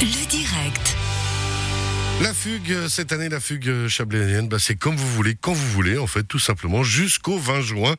[0.00, 0.33] Le direct.
[2.22, 5.52] La fugue, euh, cette année, la fugue euh, chablaisienne, bah, c'est comme vous voulez, quand
[5.52, 7.96] vous voulez, en fait, tout simplement, jusqu'au 20 juin,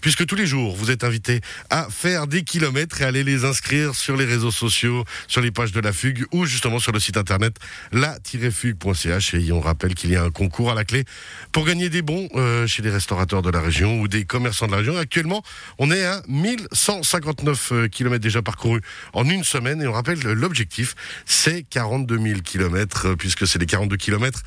[0.00, 3.94] puisque tous les jours, vous êtes invités à faire des kilomètres et aller les inscrire
[3.94, 7.18] sur les réseaux sociaux, sur les pages de la fugue, ou justement sur le site
[7.18, 7.56] internet
[7.92, 9.34] la-fugue.ch.
[9.34, 11.04] Et on rappelle qu'il y a un concours à la clé
[11.52, 14.72] pour gagner des bons euh, chez les restaurateurs de la région ou des commerçants de
[14.72, 14.96] la région.
[14.96, 15.42] Actuellement,
[15.78, 18.80] on est à 1159 kilomètres déjà parcourus
[19.12, 20.94] en une semaine, et on rappelle l'objectif,
[21.26, 24.42] c'est 42 000 kilomètres, puisque c'est les 42 km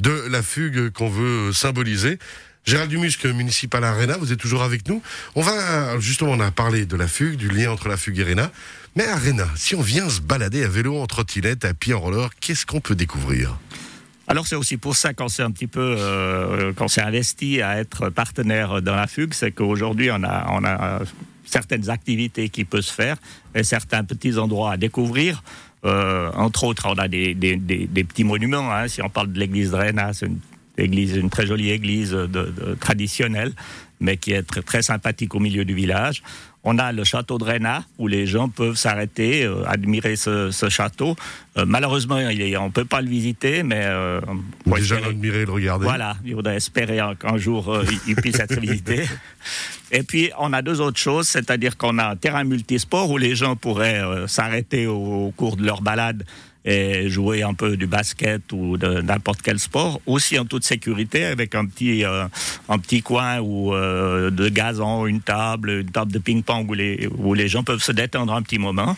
[0.00, 2.18] de la fugue qu'on veut symboliser.
[2.64, 5.00] Gérald Dumusque, municipal Arena, vous êtes toujours avec nous.
[5.36, 8.22] On va, justement, on a parlé de la fugue, du lien entre la fugue et
[8.22, 8.50] Arena.
[8.96, 12.30] Mais Arena, si on vient se balader à vélo, en trottinette, à pied, en roller,
[12.40, 13.56] qu'est-ce qu'on peut découvrir?
[14.28, 18.82] Alors c'est aussi pour ça qu'on s'est un petit peu, euh, investi à être partenaire
[18.82, 21.02] dans la fugue, c'est qu'aujourd'hui on a, on a
[21.46, 23.16] certaines activités qui peuvent se faire
[23.54, 25.42] et certains petits endroits à découvrir.
[25.84, 28.72] Euh, entre autres, on a des, petits monuments.
[28.72, 28.88] Hein.
[28.88, 30.38] Si on parle de l'église de Rennes, c'est une,
[30.78, 33.52] église, une très jolie église de, traditionnelle,
[34.00, 36.22] mais qui est très, très sympathique au milieu du village.
[36.68, 41.14] On a le château de Réna, où les gens peuvent s'arrêter, euh, admirer ce, château.
[41.56, 42.18] Euh, malheureusement, on
[42.66, 43.82] ne peut pas le visiter, mais...
[43.84, 44.20] Euh,
[44.66, 45.84] on peut déjà l'admirer le regarder.
[45.84, 47.72] Voilà, il faudrait espérer qu'un jour,
[48.08, 49.04] il, puisse être visité.
[49.92, 53.36] Et puis, on a deux autres choses, c'est-à-dire qu'on a un terrain multisport où les
[53.36, 56.24] gens pourraient s'arrêter au, cours de leur balade
[56.66, 61.24] et jouer un peu du basket ou de n'importe quel sport, aussi en toute sécurité
[61.24, 62.26] avec un petit euh,
[62.68, 67.08] un petit coin où euh, de gazon, une table, une table de ping-pong où les
[67.18, 68.96] où les gens peuvent se détendre un petit moment.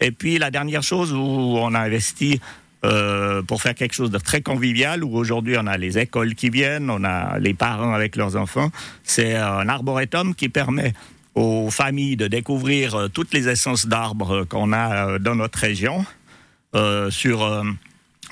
[0.00, 2.40] Et puis la dernière chose où on a investi
[2.84, 6.48] euh, pour faire quelque chose de très convivial, où aujourd'hui on a les écoles qui
[6.48, 8.70] viennent, on a les parents avec leurs enfants,
[9.02, 10.94] c'est un arboretum qui permet
[11.34, 16.06] aux familles de découvrir toutes les essences d'arbres qu'on a dans notre région
[17.10, 17.62] sur euh,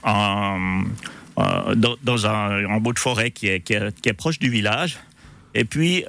[0.04, 0.84] un,
[1.38, 4.98] euh, dans, un, bout de forêt qui est, qui est, proche du village.
[5.56, 6.04] Et puis,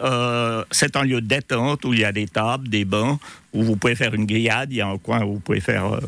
[0.72, 3.20] c'est un lieu de détente où il y a des tables, des bancs,
[3.54, 4.72] où vous pouvez faire une grillade.
[4.72, 6.00] Il y a un coin où vous pouvez faire,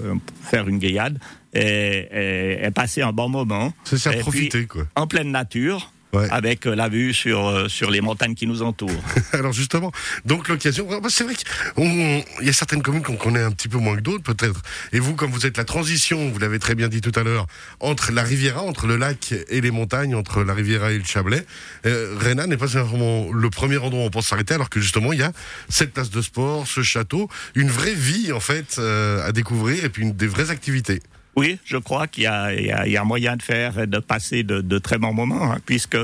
[0.41, 1.19] faire une grillade
[1.53, 2.07] et,
[2.63, 3.73] et, passer un bon moment.
[3.83, 4.88] C'est ça, profiter, quoi.
[4.95, 5.91] En pleine nature
[6.29, 9.03] avec euh, la vue sur, euh, sur les montagnes qui nous entourent.
[9.33, 9.91] Alors justement,
[10.25, 13.78] donc l'occasion, bah, c'est vrai qu'il y a certaines communes qu'on connaît un petit peu
[13.78, 14.61] moins que d'autres peut-être.
[14.94, 17.47] Et vous, comme vous êtes la transition, vous l'avez très bien dit tout à l'heure,
[17.79, 21.45] entre la Riviera, entre le lac et les montagnes, entre la Riviera et le Chablais,
[21.85, 22.16] euh,
[22.47, 25.23] n'est pas vraiment le premier endroit où on pense s'arrêter, alors que justement il y
[25.23, 25.31] a
[25.69, 29.89] cette place de sport, ce château, une vraie vie en fait euh, à découvrir et
[29.89, 31.01] puis une, des vraies activités.
[31.37, 35.51] Oui, je crois qu'il y, a moyen de faire, de passer de, très bons moments,
[35.51, 35.95] hein, puisque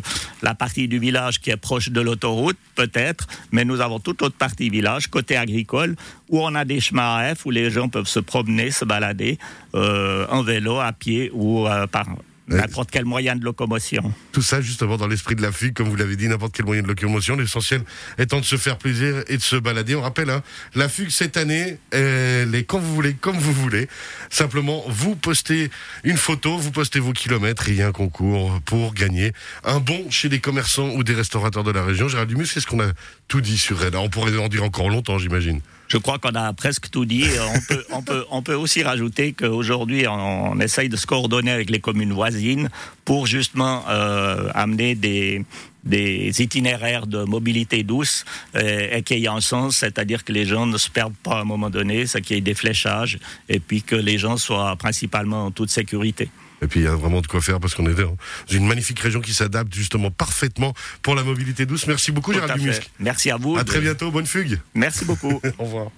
[0.44, 4.36] la partie du village qui est proche de l'autoroute, peut-être, mais nous avons toute autre
[4.38, 5.96] partie village, côté agricole,
[6.30, 9.40] où on a des chemins à F, où les gens peuvent se promener, se balader
[9.74, 12.06] euh, en vélo, à pied ou euh, par
[12.48, 14.14] N'importe quel moyen de locomotion.
[14.34, 16.82] Tout ça justement dans l'esprit de la fugue, comme vous l'avez dit, n'importe quel moyen
[16.82, 17.36] de locomotion.
[17.36, 17.84] L'essentiel
[18.18, 19.96] étant de se faire plaisir et de se balader.
[19.96, 20.44] On rappelle, hein,
[20.76, 23.88] la fugue cette année, elle est quand vous voulez, comme vous voulez.
[24.30, 25.72] Simplement, vous postez
[26.04, 29.32] une photo, vous postez vos kilomètres et il y a un concours pour gagner
[29.64, 32.10] un bon chez des commerçants ou des restaurateurs de la région.
[32.10, 32.92] Gérald Dumus, qu'est-ce qu'on a
[33.28, 35.62] tout dit sur Red On pourrait en dire encore longtemps, j'imagine.
[35.94, 37.28] Je crois qu'on a presque tout dit.
[37.56, 41.70] On peut, on peut, on peut aussi rajouter qu'aujourd'hui, on, essaye de se coordonner avec
[41.70, 42.70] les communes voisines
[43.06, 45.46] pour justement euh, amener des,
[45.84, 50.66] des itinéraires de mobilité douce et, qu'il y ait un sens, c'est-à-dire que les gens
[50.66, 53.60] ne se perdent pas à un moment donné, c'est qu'il y ait des fléchages et
[53.60, 56.30] puis que les gens soient principalement en toute sécurité.
[56.64, 58.16] Et puis il y a vraiment de quoi faire parce qu'on est dans
[58.50, 61.88] une magnifique région qui s'adapte justement parfaitement pour la mobilité douce.
[61.88, 62.90] Merci beaucoup Gérald Dumusque.
[63.00, 63.58] Merci à vous.
[63.58, 64.60] À très bientôt, bonne fugue.
[64.74, 65.42] Merci beaucoup.
[65.58, 65.92] Au revoir.